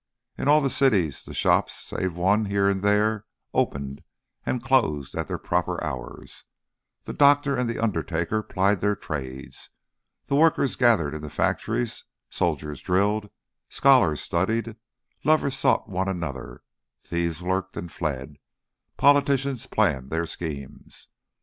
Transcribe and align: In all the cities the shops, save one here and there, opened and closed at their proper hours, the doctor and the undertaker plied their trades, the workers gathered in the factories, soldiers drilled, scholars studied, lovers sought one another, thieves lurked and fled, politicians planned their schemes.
In 0.35 0.47
all 0.47 0.61
the 0.61 0.69
cities 0.71 1.23
the 1.23 1.33
shops, 1.35 1.75
save 1.75 2.17
one 2.17 2.45
here 2.45 2.67
and 2.67 2.81
there, 2.81 3.25
opened 3.53 4.01
and 4.47 4.63
closed 4.63 5.13
at 5.13 5.27
their 5.27 5.37
proper 5.37 5.79
hours, 5.83 6.45
the 7.03 7.13
doctor 7.13 7.55
and 7.55 7.69
the 7.69 7.77
undertaker 7.77 8.41
plied 8.41 8.81
their 8.81 8.95
trades, 8.95 9.69
the 10.25 10.35
workers 10.35 10.75
gathered 10.75 11.13
in 11.13 11.21
the 11.21 11.29
factories, 11.29 12.03
soldiers 12.31 12.81
drilled, 12.81 13.29
scholars 13.69 14.21
studied, 14.21 14.75
lovers 15.23 15.53
sought 15.53 15.87
one 15.87 16.07
another, 16.07 16.63
thieves 16.99 17.43
lurked 17.43 17.77
and 17.77 17.91
fled, 17.91 18.37
politicians 18.97 19.67
planned 19.67 20.09
their 20.09 20.25
schemes. 20.25 21.09